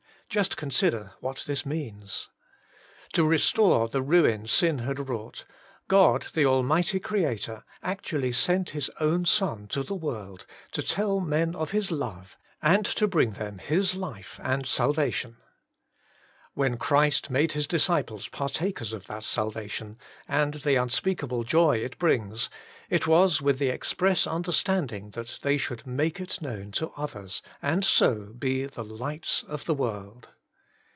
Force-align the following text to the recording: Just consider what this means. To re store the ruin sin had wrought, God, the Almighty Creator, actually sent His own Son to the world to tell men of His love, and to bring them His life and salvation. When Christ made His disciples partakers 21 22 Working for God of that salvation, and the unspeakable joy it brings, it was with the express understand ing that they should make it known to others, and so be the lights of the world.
Just 0.31 0.55
consider 0.55 1.11
what 1.19 1.43
this 1.45 1.65
means. 1.65 2.29
To 3.11 3.25
re 3.25 3.37
store 3.37 3.89
the 3.89 4.01
ruin 4.01 4.47
sin 4.47 4.79
had 4.79 5.09
wrought, 5.09 5.43
God, 5.89 6.27
the 6.33 6.45
Almighty 6.45 7.01
Creator, 7.01 7.65
actually 7.83 8.31
sent 8.31 8.69
His 8.69 8.89
own 9.01 9.25
Son 9.25 9.67
to 9.67 9.83
the 9.83 9.93
world 9.93 10.45
to 10.71 10.81
tell 10.81 11.19
men 11.19 11.53
of 11.53 11.71
His 11.71 11.91
love, 11.91 12.37
and 12.61 12.85
to 12.85 13.09
bring 13.09 13.31
them 13.33 13.57
His 13.57 13.93
life 13.95 14.39
and 14.41 14.65
salvation. 14.65 15.35
When 16.53 16.75
Christ 16.75 17.29
made 17.29 17.53
His 17.53 17.65
disciples 17.65 18.27
partakers 18.27 18.89
21 18.89 18.89
22 18.89 18.95
Working 18.97 19.03
for 19.03 19.05
God 19.07 19.07
of 19.19 19.23
that 19.23 19.25
salvation, 19.29 19.97
and 20.27 20.53
the 20.55 20.75
unspeakable 20.75 21.43
joy 21.45 21.77
it 21.77 21.97
brings, 21.97 22.49
it 22.89 23.07
was 23.07 23.41
with 23.41 23.57
the 23.57 23.69
express 23.69 24.27
understand 24.27 24.91
ing 24.91 25.11
that 25.11 25.39
they 25.43 25.55
should 25.55 25.87
make 25.87 26.19
it 26.19 26.41
known 26.41 26.71
to 26.73 26.89
others, 26.97 27.41
and 27.61 27.85
so 27.85 28.33
be 28.37 28.65
the 28.65 28.83
lights 28.83 29.43
of 29.43 29.63
the 29.63 29.73
world. 29.73 30.27